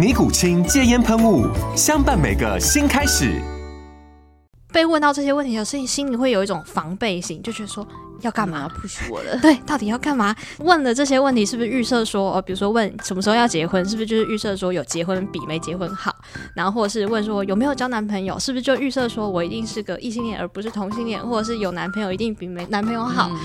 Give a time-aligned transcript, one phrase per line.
[0.00, 1.46] 尼古清戒烟喷雾，
[1.76, 3.38] 相伴每个新开始。
[4.72, 7.86] 被问到这些问题，的时候心里会有一种防备心，就觉得说
[8.22, 8.66] 要干嘛？
[8.80, 9.38] 不许我了。
[9.42, 10.34] 对，到底要干嘛？
[10.60, 16.16] 问了这些问题，是不是预设说，哦，比如说问什么时候要结婚，是不是就是预设说有结婚比没结婚好？
[16.56, 23.28] 然后或者是问说有没有交男朋友，是不是就预设说我一定是个异性恋而不是同性恋，或者是有男朋友一定比没男朋友好？
[23.30, 23.38] 嗯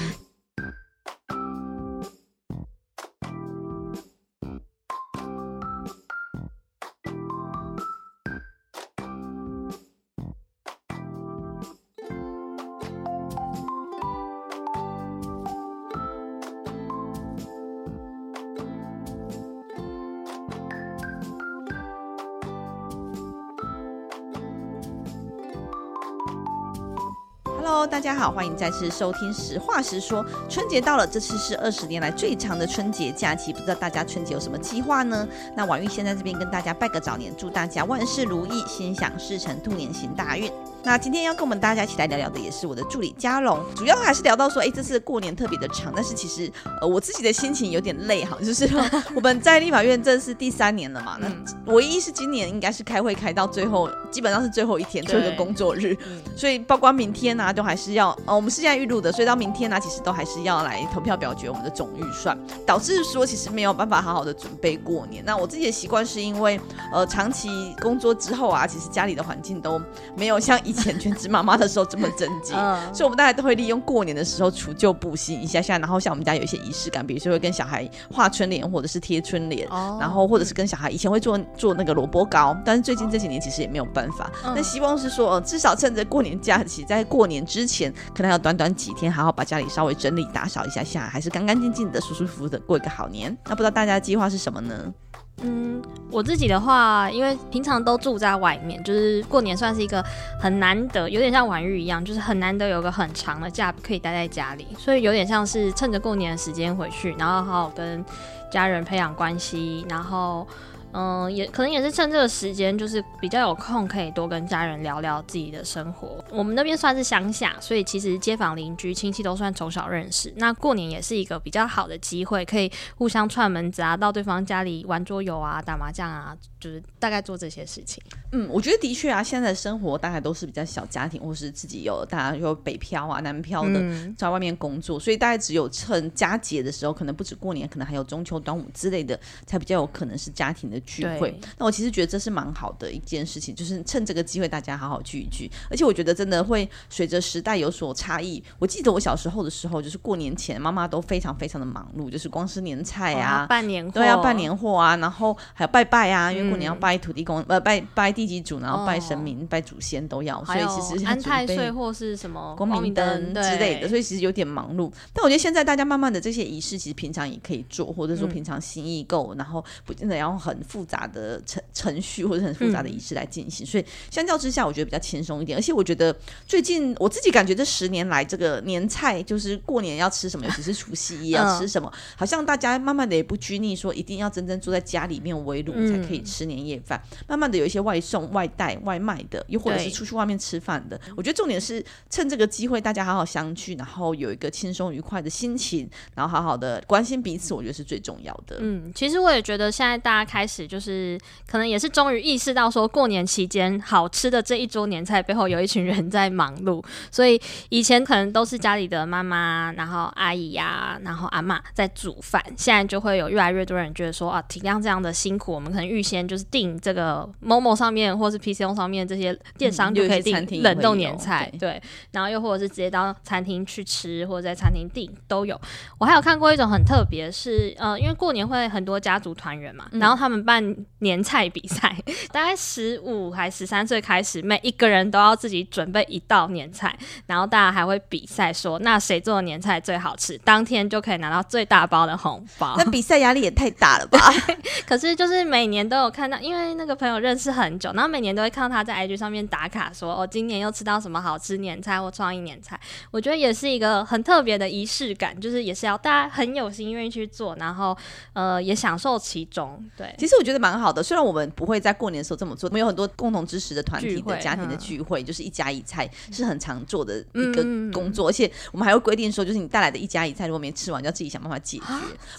[27.67, 30.23] Hello，大家好，欢迎再次收听《实话实说》。
[30.47, 35.27] 春节到了，这次是二十年来最长的春节假期，不知道大家春节有什么计划呢？
[35.55, 40.51] 那婉玉先在这边跟大家拜个早年，祝大家万事如意，心想事成，兔年行大运。
[40.85, 48.69] 那今天要跟我们大家一起来聊聊的，也是我的助理嘉龙，主要还是聊到说，哎，这次过年特别的长，但是其实，呃，我自己的心情有点累哈，就是
[49.15, 55.97] 我们在立法院这是第三年了嘛，那唯一是今年应该是开会开到最后，基本上是最后一天，最后一个工作日，
[56.37, 65.23] 所以包括明天啊，都还是要，呃，我们是现在预录的，所以到明天呢，其实都还是要来投票表决我们的总预算，导致说其实没有办法好好的准备过年。
[65.25, 66.61] 那我自己的习惯是因为，
[66.93, 67.49] 呃，长期
[67.81, 69.81] 工作之后啊，其实家里的环境都
[70.15, 84.31] 没有像以前全职妈妈的时候这么整洁，嗯、所以我们大家都会利用过年的时候除旧布新一下下，然后像我们家有一些仪式感，比如说会跟小孩画春联或者是贴春联，哦、然后或者是跟小孩以前会做做那个萝卜糕，但是最近这几年其实也没有办法。
[84.43, 93.35] 那、嗯、希望是说，至少趁着过年假期，在过年之前，可能还有短短几天，好好把家里稍微整理打扫一下下，还是干干净净的、舒舒服服的过一个好年。
[93.45, 94.93] 那不知道大家的计划是什么呢？
[95.41, 95.81] 嗯，
[96.11, 100.03] 我自己的话，因为平常都住在外面，就是过年算是一个
[100.39, 108.03] 很难得，有点像婉玉一样，就是很难得有个很长的假可以待在家里，所以有点像是趁着过年的时间回去，然后好好跟
[108.51, 110.47] 家人培养关系，然后。
[110.95, 116.23] 嗯，也可能也是趁这个时间，就是比较有空，可以多跟家人聊聊自己的生活。
[116.31, 120.33] 我们那边算是乡下，所以其实街坊邻居亲戚都算从小认识。
[120.37, 126.33] 那过年也是一个比较好的机会，可以互相串门子啊，到对方家里玩桌游啊，打麻将啊，
[126.65, 128.01] 就是大概做这些事情。
[128.31, 133.83] 嗯，我觉得的确啊，现在的生活大概都是比较小家庭，或是自己有大家有北漂啊、南漂的
[134.17, 140.79] 在外面工作，嗯、所以大概只有趁佳节的时候，可能不止过年，可能还有中秋、端午之类的，才比较有可能是家庭的。
[140.85, 145.49] 聚会，那我其实觉得这是蛮好的一件事情，就是趁这个机会大家好好聚一聚。
[145.69, 148.43] 而且我觉得真的会随着时代有所差异。
[148.59, 164.91] 我记得我小时候的时候，就是过年前妈妈都非常非常的忙碌，就是光是年菜啊，办年货都要办年货啊，然后还有拜拜啊，因为过年要拜土地公，呃，拜拜地基主，然后拜神明、拜祖先都要，所以其实安太岁或是什么光明灯之类的，所以其实有点忙碌。
[165.13, 170.55] 但我觉得现在大家慢慢的这些仪式，其实平常也可以做，或者说平常心意够，然后不见得要很。
[170.67, 175.57] 复杂的程程序或者很复杂的仪式来进行，嗯、所以相较之下，我觉得比较轻松一点。
[175.57, 176.15] 而且我觉得
[176.47, 187.01] 最近我自己感觉这十年来，这个年菜就是过年要吃什么， 尤其是除夕夜要吃什么，嗯、好像大家慢慢的也不拘泥说一定要真正坐在家里面围炉才可以吃年夜饭。
[187.11, 190.99] 嗯、慢慢的有一些外送、外带、外卖的，又或者是出去外面吃饭的。
[191.15, 198.57] 我觉得重点是趁这个机会，大家好好相聚，然后有一个轻松愉快的心情，然后好好的关心彼此，我觉得是最重要的。
[198.59, 200.55] 嗯，其实我也觉得现在大家开始。
[200.65, 207.39] 就是可能也是终于意识到说，过年期间好吃的这一桌年菜背后有一群人在忙碌，所以
[207.69, 221.81] 以前可能都是家里的妈妈，然后阿姨呀、啊，然后阿妈在煮饭，现在就会有越来越多人觉得说啊，体谅这样的辛苦，我们可能预先就是订这个 Momo 上面或是 PChome 上面这些电商就可以订冷冻年菜，嗯、对，
[222.11, 225.59] 然后又或者是直接到餐厅去吃，或者在餐厅订都有。
[225.97, 242.75] 我还有看过一种很特别是，呃，因为过年会很多家族团圆嘛，然后他们办年菜比赛，嗯、 大概十五还十三岁开始，每一个人都要自己准备一道年菜，然后大家还会比赛说，那谁做的年菜最好吃，当天就可以拿到最大包的红包。
[242.77, 244.19] 那比赛压力也太大了吧？
[244.87, 252.79] 可是就是每年都有看到，因为那个朋友认识很久，然后每年都会看到他在 IG 上面打卡说，哦，今年又吃到什么好吃年菜或创意年菜，
[253.11, 257.97] 我觉得也是一个很特别的仪式感，就是也是要大家很有心愿意去做，然后
[258.31, 259.83] 呃也享受其中。
[259.97, 261.03] 对，其实我觉得蛮好的。
[261.03, 267.61] 虽然我们不会在过年的时候这么做，我们有很多共同支持的团体的家庭的聚会，就是一家一菜是很常做的一个
[267.91, 271.83] 工作，嗯、而且我们还会规定说，就是你带来的一家一菜如果没吃完，就要自己想办法解决，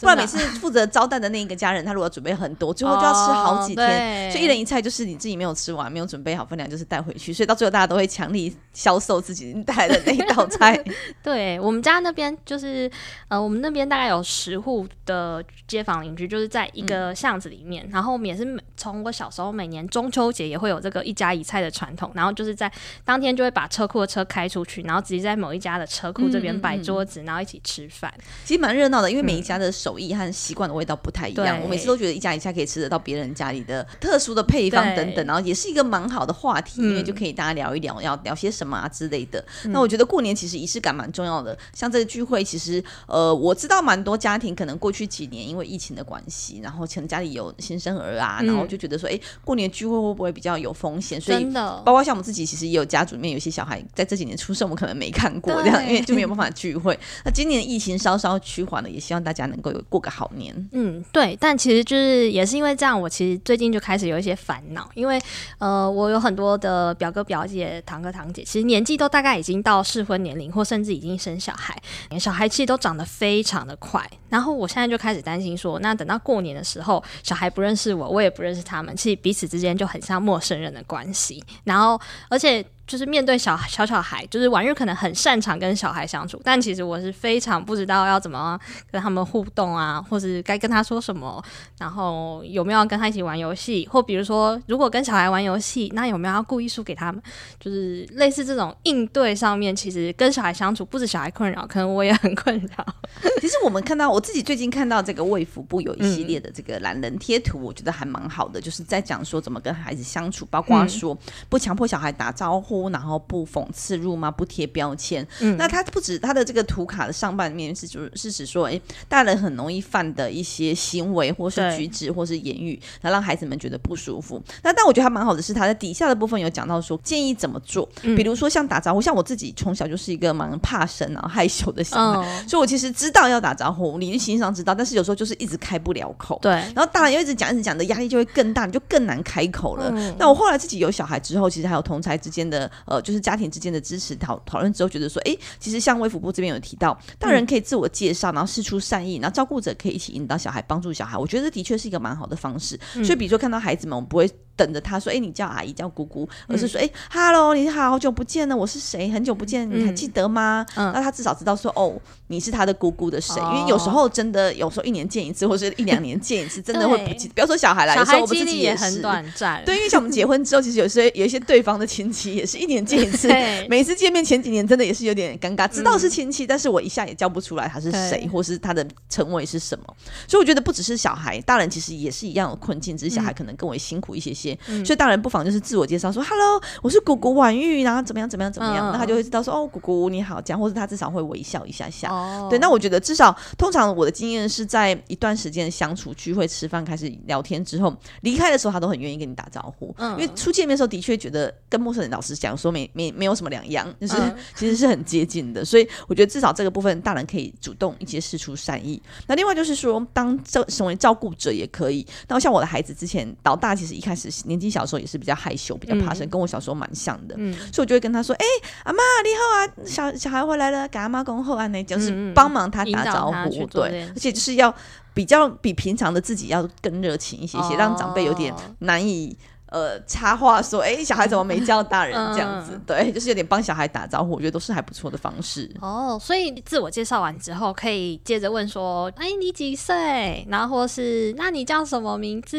[0.01, 10.83] 不然每次负责招待的那一个家人，他如果准备很多，最后就要吃好几天，所以一人一菜就是你自己没有吃完，没有准备好分量，就是带回去，所以到最后大家都会强力销售自己带的那一道菜。
[11.23, 12.91] 对，我们家那边就是
[13.29, 18.47] 呃，我们那边大概有十户的街坊邻居，就是在一个巷子里面，嗯、然后我们也是
[18.77, 22.71] 从我小时候每年中秋节也会有这个一家一菜的传统，然后就是在
[23.05, 28.13] 当天就会把车库的车开出去，然后直接在某一家的车库这边摆桌子，嗯嗯嗯，然后一起吃饭，
[28.45, 39.45] 其实蛮热闹的，因为每一家的手艺和习惯的味道不太一样，嗯、我每次都觉得一家一菜可以吃得到别人家里的特殊的配方等等，然后也是一个蛮好的话题，因为就可以大家聊一聊要聊些什么啊之类的。
[39.65, 51.21] 嗯、那我觉得过年其实仪式感蛮重要的，像这个聚会，其实呃我知道蛮多家庭可能过去几年因为疫情的关系，然后可能家里有新生儿啊，然后就觉得说，哎、欸，过年聚会会不会比较有风险？
[51.21, 51.45] 所以
[51.85, 56.99] 包括像我们自己，其实也有家族里面有些小孩在这几年出生，我们可能没看过这样，因为就没有办法聚会。
[57.25, 60.69] 那今年疫情稍稍趋缓了，也希望大家能够有过个好年。
[60.73, 65.23] 嗯，对，但其实就是也是因为这样，我其实最近就开始有一些烦恼，因为
[65.59, 71.81] 呃，我有很多的表哥表姐、堂哥堂姐，其实年纪都大概已经到适婚年龄，或甚至已经生小孩，
[72.19, 74.05] 小孩其实都长得非常的快。
[74.29, 81.43] 然后我现在就开始担心说，那等到过年的时候，小孩不认识我，我也不认识他们，其实彼此之间就很像陌生人的关系。
[81.63, 82.67] 然后，而且。
[82.87, 88.59] 就是面对小小小孩，就是婉玉可能很擅长跟小孩相处，但其实我是非常不知道要怎么
[88.93, 91.43] 跟他们互动啊，或是该跟他说什么，
[91.79, 97.21] 然后有没有要跟他一起玩游戏，或比如说如果跟小孩玩游戏，那有没有要故意输给他们？
[97.59, 102.87] 就是类似这种应对上面，其实跟小孩相处不止小孩困扰，可能我也很困扰。
[103.41, 111.19] 其实我们看到我自己最近看到这个卫福部有一系列的这个懒人贴图，我觉得还蛮好的，就是在讲说怎么跟孩子相处，包括说
[111.49, 112.76] 不强迫小孩打招呼。
[112.91, 115.27] 然后不讽刺辱骂，不贴标签。
[115.41, 124.43] 嗯，那他不止他的这个图卡的上半面是就是指说，哎，大人很容易犯的一些行为，或是举止，或是言语，然后让孩子们觉得不舒服。
[124.63, 136.39] 那但我觉得他蛮好的是，他在底下的部分有讲到说建议怎么做，比如说像打招呼，像我自己从小就是一个蛮怕生然后害羞的小孩，哦、所以我其实知道要打招呼，理性上知道，但是有时候就是一直开不了口。
[136.43, 139.91] 对，然后大人又一直讲一直讲的压力就会更大，你就更难开口了。
[139.95, 143.01] 嗯、那我后来自己有小孩之后，其实还有同才之间的呃。
[143.03, 151.17] 就是家庭之间的支持讨讨论之后，觉得说，哎、欸，其实像微福部这边有提到，大人可以自我介绍，然后事出善意，然后照顾者可以一起引导小孩，帮助小孩。
[151.17, 152.79] 我觉得这的确是一个蛮好的方式。
[152.95, 154.29] 所以，比如说看到孩子们，我们不会。
[154.57, 159.11] 等着他说：“哎、欸，你叫阿姨，叫姑姑，而是说：哎、欸、哈喽，你好，好久不见了，我是谁？
[159.11, 160.65] 很久不见，你还记得吗？
[160.77, 161.95] 嗯、那他至少知道说：哦，
[162.29, 163.41] 你是他的姑姑的谁？
[163.41, 167.35] 哦、因为有时候真的，有时候一年见一次，或是一两年见一次，真的会不记得。
[167.35, 169.63] 不要说小孩来，有时候我们自己也是很短暂。
[169.65, 179.85] 对，因为像我们结婚之后，其实有些有一些对方的亲戚也是一年见一次， 对每次见面前几年真的也是有点尴尬，知道是亲戚，嗯、但是我一下也叫不出来他是谁，或是他的称谓是什么。
[180.29, 184.57] 所以我觉得不只是小孩，大人其实也是一样的困境，只是小孩可能更为辛苦一些些。
[184.69, 185.17] 嗯、所以大人。
[185.27, 192.09] 不妨就是自我介绍说：“Hello，我是姑姑婉玉，然后怎么样怎么样怎么样，那、嗯、他就会知道说：哦，姑姑你好，这样，或者他至少会微笑一下下。
[192.17, 199.95] 哦、对，那我觉得至少通常我的经验是在一段时间相处、聚会、吃饭、开始聊天之后，离开的时候他都很愿意跟你打招呼。
[199.99, 205.65] 嗯，因为初见面的时候的确觉得跟陌生人老实讲说没没没有什么两样，就是、嗯、其实是很接近的。
[205.65, 209.01] 所以我觉得至少这个部分大人可以主动一些释出善意。
[209.27, 212.07] 那另外就是说，当照成为照顾者也可以。
[212.29, 217.35] 那像我的孩子之前老大其实一开始年纪小的时候也是比较害羞、比较怕生，嗯、跟我小时候蛮像的。
[217.39, 224.75] 嗯、所以我就会跟他说：“哎、欸，阿妈你好啊，小小孩回来了，给阿妈恭候啊，那就是帮忙他打招呼，对，而且就是要。”
[225.17, 229.35] 比较比平常的自己要更热情一些些，让长辈有点难以。
[229.77, 232.73] 呃，插话说，哎、欸，小孩怎么没叫大人 这样子？
[232.73, 235.71] 嗯、对，就是有点帮小孩打招呼，我觉得都是还不错的方式。
[235.83, 240.47] 哦，所以自我介绍完之后，可以接着问说，哎、欸，你几岁？
[240.49, 242.57] 然后或是，那你叫什么名字？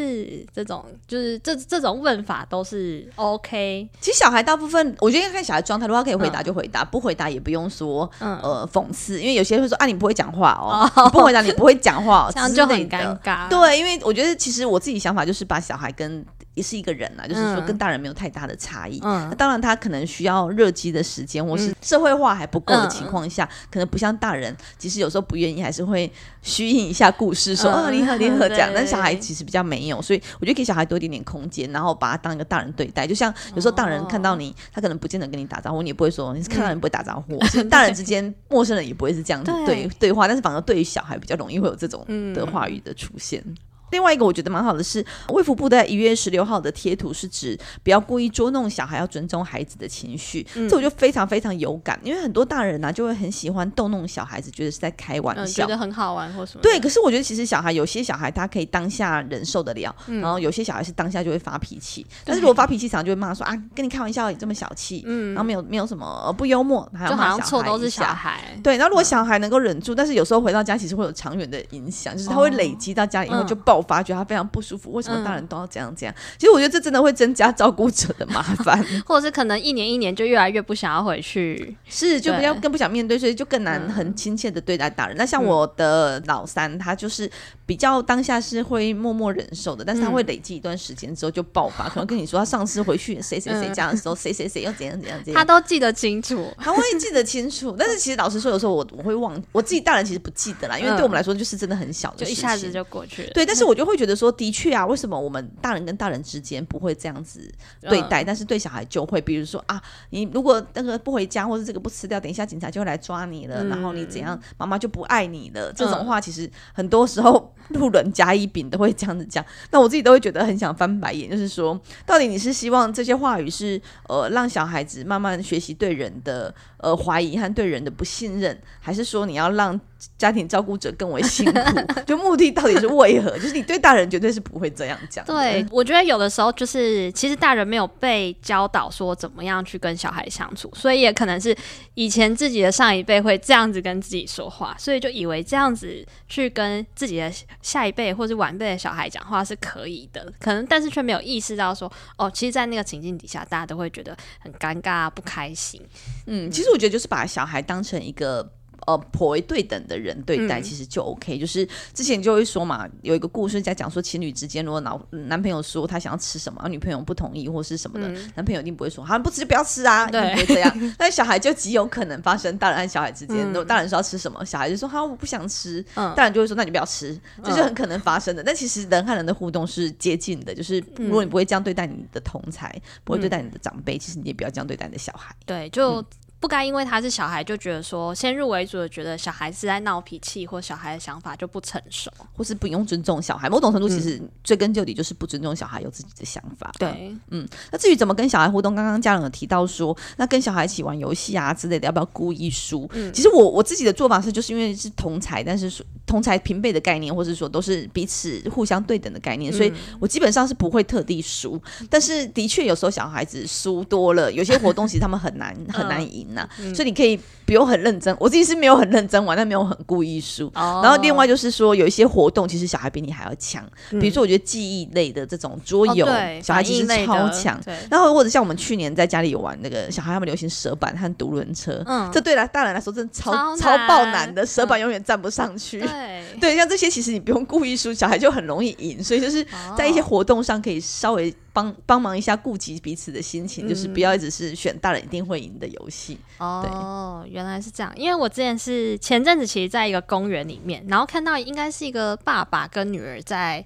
[0.54, 3.90] 这种就是这这种问法都是 OK。
[4.00, 13.48] 其实小孩大部分，我觉得要看小孩状态，如果他可以回答就回答，嗯、不回答也不用说，嗯呃，讽刺，因为有些人会说，啊，你不会讲话哦， 哦不回答你不会讲话， 这样就很尴尬。
[13.50, 16.24] 对，因为我觉得其实我自己想法就是把小孩跟
[16.58, 19.00] 也是一个人啊，就是说跟大人没有太大的差异。
[19.04, 26.12] 嗯，那当然他可能需要热机的时间，或是社会化还不够的情况下，可能不像大人，即使有时候不愿意，还是会
[26.42, 28.72] 虚应一下故事，说啊，你好，你好 这样。
[28.74, 33.06] 但小孩其实比较没有，所以我觉得给小孩多一点点空间，然后把他当一个大人对待。
[33.06, 37.38] 就像有时候大人看到你，他可能不见得跟你打招呼，你也不会说你是看到人不会打招呼。
[37.70, 43.44] 大人之间，陌生人也不会是这样子对对话，但是反而对于小孩比较容易会有这种的话语的出现。
[43.92, 50.46] 另外一个我觉得蛮好的是，卫福部在一月十六号的贴图是指不要故意捉弄小孩，要尊重孩子的情绪。
[50.56, 56.62] 嗯、这我就非常非常有感，因为很多大人呢、啊、就会很喜欢逗弄小孩子，觉得是在开玩笑，嗯、觉得很好玩或什么。
[56.62, 62.06] 对，可是我觉得其实小孩有些小孩他可以当下忍受得了，嗯、然后有些小孩是当下就会发脾气。
[62.10, 68.60] 嗯、但是如果发脾气，常常就会骂说啊，跟你开玩笑，你这么小气，嗯，然后没有没有什么不幽默，还有骂小孩，就好像错都是小孩。
[68.64, 74.48] 对，然后如果小孩能够忍住，嗯、但是有时候回到家其实会有长远的影响，就是他会累积到家里以后就爆发，觉得他非常。
[74.48, 76.16] 不舒服，为什么大人都要这样这样？
[76.18, 85.16] 嗯、其实我觉得这真的会增加照顾者的麻烦， 或者是可能一年一年就越来越不想要回去， 是就比较更不想面对，所以就更难很亲切的对待大人。
[85.16, 87.30] 嗯、那像我的老三，他就是
[87.66, 97.76] 比较当下是会默默忍受的，但是他会累积一段时间之后就爆发，嗯、可能跟你说他上次回去谁谁谁家的时候，谁谁谁又怎样怎样怎样，他都记得清楚， 他会记得清楚。
[97.78, 103.32] 但是其实老实说，有时候我我会忘，我自己大人其实不记得啦，因为对我们来说就是真的很小的事情，就一下子就过去了。
[103.34, 105.20] 对，但是我就会觉得说，的确啊，为什么？
[105.20, 107.42] 我们大人跟大人之间不会这样子
[107.82, 109.82] 对待，嗯、但是对小孩就会，比如说啊，
[110.12, 115.72] 你如果那个不回家，或者这个不吃掉，等一下警察就会来抓你了，嗯、然后你怎样，妈妈就不爱你了。
[115.74, 129.80] 这种话其实很多时候路人甲乙丙都会这样子讲，那我自己都会觉得很想翻白眼，就是说，到底你是希望这些话语是呃让小孩子慢慢学习对人的呃怀疑和对人的不信任，还是说你要让
[130.18, 132.02] 家庭照顾者更为辛苦？
[132.06, 133.32] 就目的到底是为何？
[133.38, 135.26] 就是你对大人绝对是不会这样讲。
[135.26, 141.56] 对，我觉得有的时候就是，其实大人没有被教导说怎么样去跟小孩相处，所以也可能是
[141.96, 155.82] 以前自己的上一辈会这样子跟自己说话，所以就以为这样子去跟自己的下一辈或是晚辈的小孩讲话是可以的，可能但是却没有意识到说，哦，其实，在那个情境底下，大家都会觉得很尴尬、不开心。
[156.28, 158.52] 嗯，其实我觉得就是把小孩当成一个。
[158.88, 161.38] 呃，颇为对等的人对待，其实就 OK。
[161.38, 170.74] 嗯、就是之前就会说嘛，有一个故事在讲说，情侣之间如果老男朋友说他想要吃什么，而女朋友不同意或是什么的，嗯、男朋友一定不会说，好像不吃就不要吃啊，对，不会这样。
[170.98, 178.42] 但小孩就极有可能发生大人和小孩之间，如果、嗯、大人说要吃什么，小孩就说好，我不想吃，嗯、大人就会说那你不要吃，这就很可能发生的。
[178.42, 185.36] 嗯、但其实人和人的互动是接近的，就是如果你不会这样对待你的同才，不会对待你的长辈，其实你也不要这样对待你的小孩。
[185.46, 186.02] 对，就。
[186.48, 193.50] 嗯不该因为他是小孩就觉得说先入为主的觉得小孩是在闹脾气，或小孩的想法就不成熟，或是不用尊重小孩。
[193.50, 196.72] 某种程度其实追根究底就是不尊重小孩有自己的想法。
[196.80, 197.46] 对，嗯。
[197.70, 202.90] 那至于怎么跟小孩互动，刚刚家长有提到说，那跟小孩一起玩游戏啊之类的，要不要故意输？
[202.94, 205.70] 嗯，其实我我自己的做法是，就是因为是同才，但是
[206.06, 211.62] 同才平辈的概念，或者说都是彼此互相对等的概念，所以我基本上是不会特地输。
[211.90, 216.37] 但是的确有时候小孩子输多了，有些活动其实他们很难很难赢。
[216.60, 220.48] 嗯、所以你可以不用很认真，我自己是没有很认真玩，但没有很故意输。
[220.56, 227.58] 哦、然后另外就是说，有一些活动其实小孩比你还要强，嗯、比如说我觉得记忆类的这种桌游，哦、小孩其实超强。
[227.90, 235.80] 然后或者像我们去年在家里有玩那个小孩他们流行蛇板和独轮车，嗯，这对来大人来说真的超超，超爆难的，蛇板永远站不上去。
[235.82, 239.04] 嗯、对， 对，像这些其实你不用故意输，小孩就很容易赢。
[239.04, 239.46] 所以就是
[239.78, 241.34] 在一些活动上可以稍微。
[241.58, 246.16] 帮帮忙一下，顾及彼此的心情，嗯、就是不要一直是选大人一定会赢的游戏。
[246.38, 247.92] 哦，原来是这样。
[247.96, 253.66] 因为我之前是前阵子其实在一个公园里面，然后看到应该是一个爸爸跟女儿在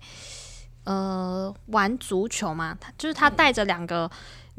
[0.86, 4.10] 呃玩足球嘛，他就是他带着两个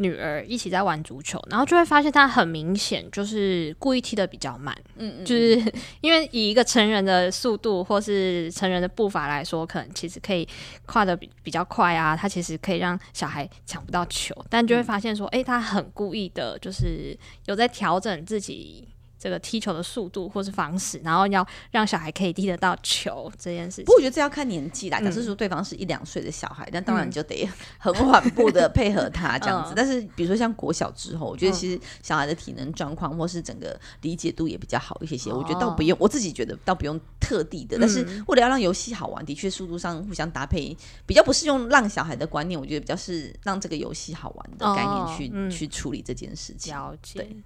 [0.03, 10.47] 女儿一起在玩足球，然后就会发现她很明显就是故意踢的比较慢，嗯嗯，就是因为以一个成人的速度或是成人的步伐来说，可能其实可以
[10.87, 17.17] 跨的比比较快啊，他其实可以让小孩抢不到球，但就会发现说，哎、嗯欸，他很故意的，就是
[17.47, 18.89] 有在调整自己。
[19.23, 23.85] 这个踢球的速度或是方式，然后要让小孩可以踢得到球这件事情。
[23.85, 24.99] 不过我觉得这要看年纪啦。
[24.99, 27.49] 假设说对方是一两岁的小孩，那、嗯、当然你就得
[27.79, 29.75] 很缓步的配合他这样子。
[29.75, 35.31] 嗯、但是比如说像国小之后，我觉得其实小孩的体能状况或是整个理解度也比较好一些些。
[35.31, 37.79] 嗯、我觉得倒不用，我自己觉得倒不用特地的。
[37.81, 40.77] 但是为了要让游戏好玩，的确速度上互相搭配，
[41.07, 46.75] 比较不是用让小孩的观念，我觉得比较是让这个游戏好玩的概念去、嗯、去处理这件事情。
[46.75, 47.21] 了解。
[47.21, 47.37] 对。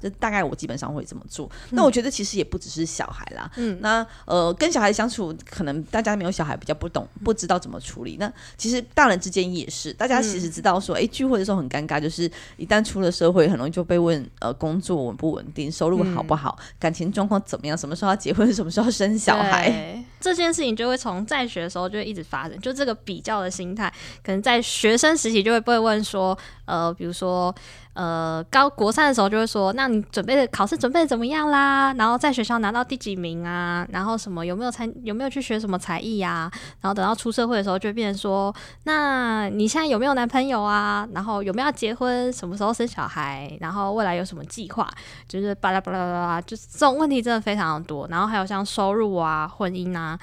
[0.00, 1.50] 这大概我基本上会这么做。
[1.70, 3.50] 那我觉得其实也不只是小孩啦。
[3.56, 8.16] 嗯，那呃，跟小孩相处，可能大家没有小孩比较不懂，不知道怎么处理。
[8.18, 22.58] 那其实大人之间也是，大家其实知道说，哎、嗯，聚会的时候很尴尬，就是一旦出了社会，很容易就被问，呃，工作稳不稳定，收入好不好，嗯、感情状况怎么样，什么时候要结婚，什么时候生小孩，这件事情就会从在学的时候就会一直发生。
[22.60, 27.54] 就这个比较的心态，可能在学生时期就会被问说，呃，比如说。
[27.92, 31.92] 呃，高国三的时候就会说，那你准备的考试准备的怎么样啦？
[31.94, 33.84] 然后在学校拿到第几名啊？
[33.90, 36.50] 然后什么有没有参有没有去学什么才艺呀？
[36.80, 38.54] 然后等到出社会的时候，就变成说，
[38.84, 41.06] 那你现在有没有男朋友啊？
[41.12, 42.32] 然后有没有要结婚？
[42.32, 43.54] 什么时候生小孩？
[43.60, 44.88] 然后未来有什么计划？
[45.28, 48.06] 就是巴拉巴拉巴拉，就是这种问题真的非常的多。
[48.08, 50.16] 然后还有像收入啊、婚姻啊、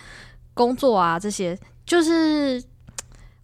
[0.54, 1.56] 工作啊这些，
[1.86, 2.64] 就是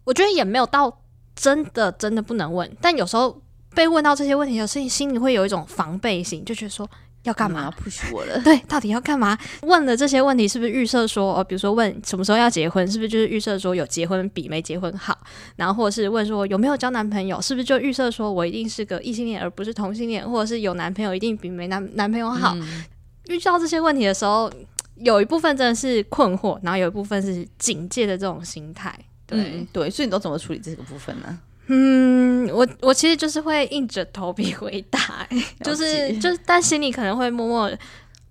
[0.04, 1.00] 我觉得也没有到
[1.36, 3.43] 真的真的不能问，但有时候。
[3.74, 6.88] 被问到这些问题的时候，心里会有一种防备心，就觉得说
[7.24, 8.38] 要干嘛不许我了？
[8.44, 9.36] 对，到底要干嘛？
[9.62, 15.18] 问了这些问题，是不是预设说，哦，比如说问什么时候要结婚，是不是就是预设说有结婚比没结婚好？
[15.56, 22.54] 然后或者是问说有没有交男朋友，是不是就预设说我一定是个异性恋而不是同性恋，或者是有男朋友一定比没男男朋友好？
[22.56, 22.84] 嗯、
[23.28, 24.52] 遇到这些问题的时候，
[24.96, 28.94] 有一部分真的是困惑，然后有一部分是警戒的这种心态。
[29.26, 31.38] 对、嗯、对，所以你都怎么处理这个部分呢？
[31.66, 35.26] 嗯，我我其实就是会硬着头皮回答，
[35.64, 37.70] 就是就是，但心里可能会默默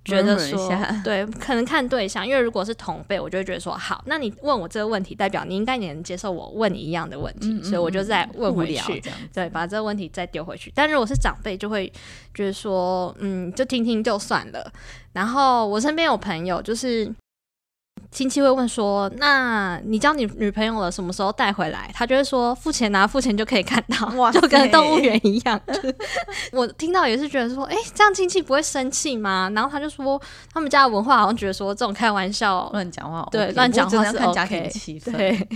[0.05, 0.69] 觉得说，
[1.03, 9.01] 对，可能看对象，因为如果是同辈，我就会觉得说，好，那你问我这个问题，代表你应该也能接受我问你一样的问题，嗯嗯，所以我就再问回去，
[9.33, 10.71] 对，把这个问题再丢回去。
[10.75, 11.91] 但如果是长辈，就会
[12.33, 14.71] 觉得说，嗯，就听听就算了。
[15.13, 17.11] 然后我身边有朋友就是。
[18.13, 25.59] 亲戚会问说：“那你交你女朋友了，什么时候带回来？”他就会说：“付钱拿，付钱就可以看到，哇，就跟动物园一样。
[26.53, 30.21] ”我听到也是觉得说：“哎、欸，这样亲戚不会生气吗？”然后他就说
[30.53, 35.11] ：“他们家的文化好像觉得说这种开玩笑、乱讲话，对，乱讲话是看家庭气氛。
[35.11, 35.47] 对”。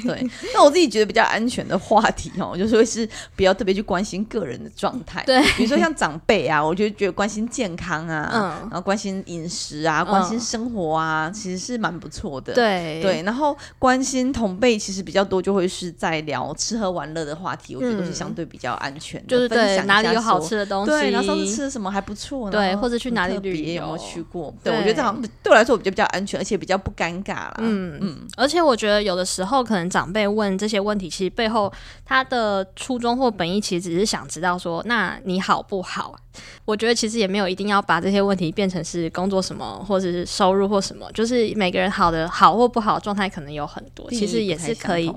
[0.56, 5.24] 那我自己觉得比较安全的话题哦， 就是会是比较特别去关心个人的状态。
[5.28, 12.47] 对，比如说像长辈啊，我就觉得关心健康啊，嗯，然后关心饮食啊，关心生活啊，嗯、其实是蛮不错的。
[12.54, 19.28] 对对，然后关心同辈其实比较多，就会是在聊吃喝玩乐的话题，嗯、我觉得都是相对比较安全的。
[19.28, 24.54] 就是对哪里有好吃的东西，对，然后上次吃的什么还不错，对，或者去哪里旅游，有没有去过？
[24.64, 27.56] 对，对我觉得这样对我来说我觉得比较安全，而且比较不尴尬啦。
[27.60, 31.72] 嗯嗯，而且我觉得有的时候可能长辈问这些问题，其实背后
[32.06, 36.16] 他的初衷或本意其实只是想知道说，那你好不好？
[36.66, 45.12] 我觉得其实也没有一定要把这些问题变成是工作什么，或者是收入或什么，就是每个人好的好或不好状态可能有很多，其实也是可以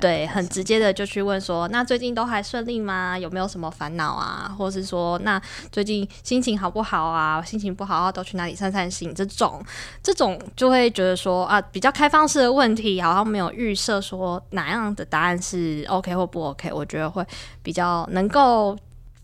[0.00, 3.18] 对很直接的就去问说，那最近都还顺利吗？
[3.18, 4.54] 有没有什么烦恼啊？
[4.58, 7.40] 或者是说，那最近心情好不好啊？
[7.42, 9.14] 心情不好啊，都去哪里散散心？
[9.14, 9.62] 这种
[10.02, 17.24] 这种就会觉得说啊，比较开放式的问题，好像没有预设说哪样的答案是 OK 或不 OK，我觉得会
[17.62, 18.76] 比较能够。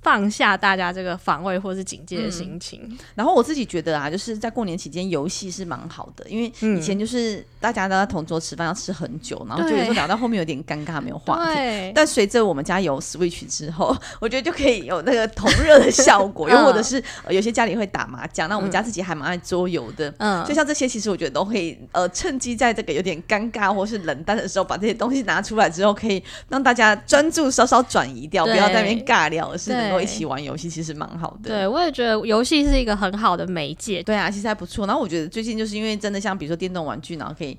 [0.07, 6.47] 放下大家这个防卫或是警戒的心情，嗯，然后我自己觉得啊，就是在过年期间游戏是蛮好的，因为
[6.79, 11.93] 以前就是大家都在同桌吃饭要吃很久，然后就有时候聊到后面有点尴尬，没有话题。
[11.93, 16.49] 但随着我们家有 Switch 之后，我觉得就可以有那个同热的效果。
[16.55, 29.96] 又或者是有些家里会打麻将，那我们家自己还蛮爱桌游的，嗯，就像这些，其实我觉得都可以呃趁机在这个有点尴尬或是冷淡的时候，把这些东西拿出来之后，可以让大家专注稍稍转移掉，不要在那边尬聊，是能够。
[30.01, 34.87] 一起玩游戏其实蛮好的，对，我也觉得游戏是一个很好的媒介，对啊，其实还不错。
[34.87, 37.57] 然后我觉得最近就是因为真的像比如说电动玩具，然后可以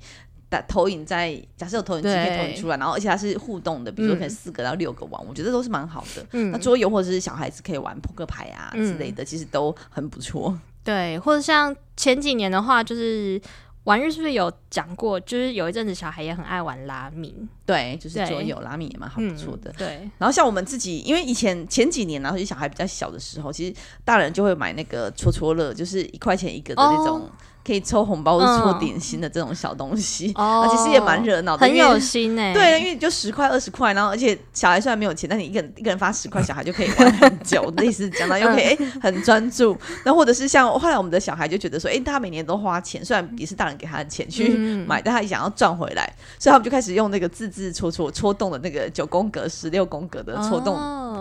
[0.48, 6.24] 打投影在，假设有投影机可以投影出来，然后而且它是互动的，比如说可能四个到六个玩，嗯、我觉得都是蛮好的。
[6.32, 10.58] 嗯，那桌游或者是小孩子可以玩扑克牌啊之类的，嗯、其实都很不错。
[10.84, 13.40] 对，或者像前几年的话，就是。
[13.88, 15.18] 婉日是不是有讲过？
[15.20, 19.70] 就是有一阵子小孩也很爱玩拉米，对，就是桌游拉米也蛮好不错的。
[19.70, 23.74] 嗯、对，然后像我们自己，因为以前前几年，然后小孩比较小的时候，其实
[24.04, 27.22] 大人就会买那个戳戳乐，就是一块钱一个的那种。
[27.22, 27.30] 哦
[27.68, 32.54] 可以抽红包或者抽点心的这种小东西，啊、嗯，其实也蛮热闹的，很有心哎、欸。
[32.54, 39.76] 对，因为就十块二十块，然后而且小孩虽然没有钱，但你一个人 一个人发十块，小孩就可以玩很久，类似这样的， 又可以、欸、很专注。
[40.02, 50.74] 那或者是像后来我们的小孩就觉得说，哎、欸，他每年都花钱，虽然也是大人给他的钱去买，嗯、但他也想要赚回来，所以他们就开始用那个自制戳戳戳动的那个九宫格、十六宫格的戳动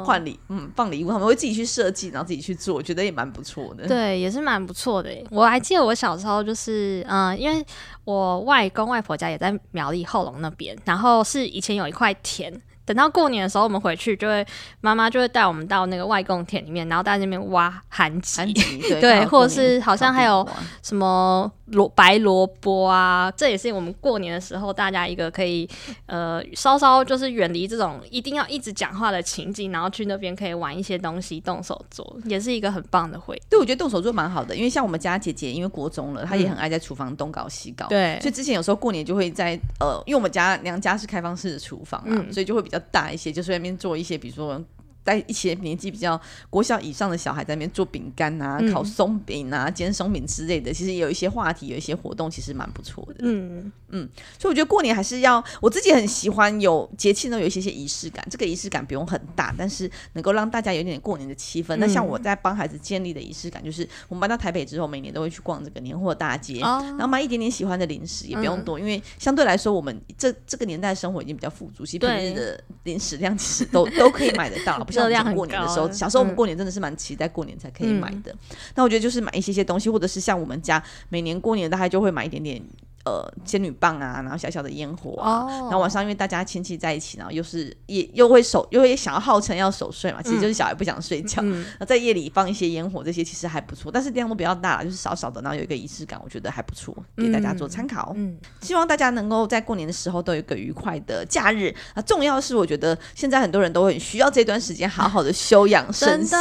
[0.05, 3.85] 换礼，嗯，放礼物，他们会自己去设计，然后自己去做，我觉得也蛮不错的。
[3.85, 5.09] 对，也是蛮不错的。
[5.31, 7.05] 我还记得我小时候就是。
[7.09, 7.65] 嗯，因为
[8.03, 12.53] 我外公外婆家也在苗栗后龙那边，然后是以前有一块田。
[12.85, 14.45] 等到过年的时候，我们回去就会
[14.79, 20.47] 妈妈就会带我们到那个外公田里面，然后在那边挖寒橘，对， 对或者是好像还有
[20.81, 25.69] 什么萝白萝卜啊，这也是我们过年的时候大家一个可以
[26.05, 33.39] 呃稍稍就是远离这种一定要一直讲话的情景，然后去那边可以玩一些东西，动手做，也是一个很棒的会。
[33.49, 42.77] 对，我觉得动手做蛮好的，因为像我们家姐姐，因为国中了，她也很爱在厨房东搞西搞，对、嗯，所以之前有时候过年就会在呃，因为我们家娘家是开放式的厨房啊，嗯、所以就会比较。
[42.89, 44.63] 大一些，就是外面做一些，比如说。
[45.07, 53.19] 在一些年纪比较国小以上的小孩在那边做饼干啊、嗯、烤松饼啊、煎松饼之类的，其实有一些话题，有一些活动，其实蛮不错的。
[53.19, 58.21] 嗯嗯，所以我觉得过年还是要，我自己很喜欢有节气呢，有一些些仪式感。
[58.29, 61.77] 这个仪式感不用很大，但是能够让大家有一点点过年的气氛。
[61.77, 78.31] 嗯、那像我在帮孩子建立的仪式感，就是我们搬到台北之后，每年都会去逛这个年货大街，哦、然后买一点点喜欢的零食，也不用多，嗯、因为相对来说，我们这这个年代的生活已经比较富足，其实平日的零食量其实都都可以买得到，不像过年的时候，小时候我们过年真的是蛮期待过年才可以买的。
[78.31, 82.61] 嗯、那我觉得就是买一些些东西，或者是像我们家每年过年大概就会买一点点。
[83.07, 85.51] 呃，仙女棒啊，然后小小的烟火啊，oh.
[85.51, 98.11] 然后晚上因为大家亲戚在一起，然后又是也又会守，又会想要号称要守岁嘛，其实就是小孩不想睡觉，嗯、那在夜里放一些烟火，这些其实还不错，但是量都比较大，就是少少的，然后有一个仪式感，我觉得还不错，给大家做参考。
[98.17, 101.73] 嗯，希望大家能够在过年的时候都有一个愉快的假日。
[101.93, 106.35] 啊，重要是，我觉得现在很多人都很需要这段时间好好的休养生息，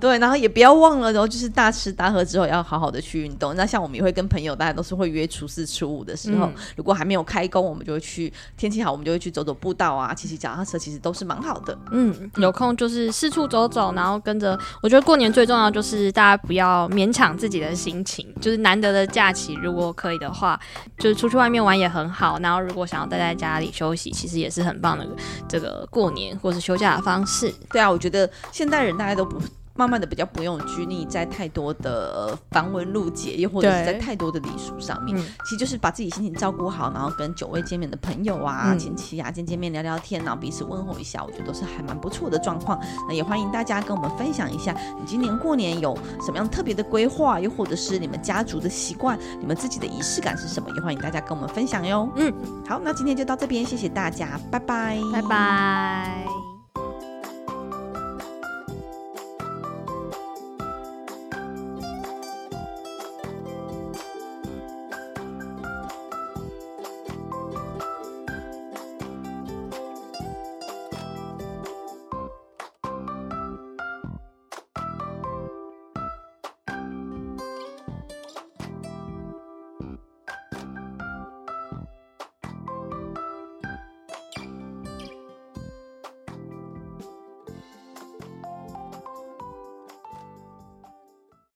[0.00, 3.54] 对，然后也不要忘了，然后就是大吃大喝之后要好好的去运动。
[3.56, 11.76] 那像我们也会跟朋友，大家都是会约初四初五的时候，嗯、如果还没有开工，我们就会去天气好，我们就会去走走步道啊，骑骑脚踏车，其实都是蛮好的。
[11.90, 14.58] 嗯，有空就是四处走走，然后跟着。
[14.82, 20.58] 我觉得过年最重要就是大家不要勉强自己的心情，就是难得的假期，如果可以的话，
[20.98, 22.38] 就是出去外面玩也很好。
[22.40, 25.06] 然后如果想要待在家里休息，其实也是很棒的
[25.48, 27.52] 这个过年或是休假的方式。
[27.70, 29.40] 对啊，我觉得现代人大家都不。
[29.78, 42.76] 慢慢的比较不用拘泥在太多的繁文缛节，又或者是在太多的礼俗上面，嗯、其实就是把自己心情照顾好，然后跟久未见面的朋友啊、亲戚啊见见面、聊聊天，然后彼此问候一下，我觉得都是还蛮不错的状况。
[43.08, 50.68] 那也欢迎大家跟我们分享一下，你今年过年有什么样特别的规划，又或者是你们家族的习惯，你们自己的仪式感是什么？
[50.74, 52.10] 也欢迎大家跟我们分享哟。
[52.16, 52.34] 嗯，
[52.66, 56.37] 好，那今天就到这边，谢谢大家，拜拜，拜拜。